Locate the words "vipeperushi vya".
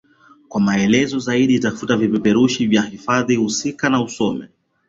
1.97-2.81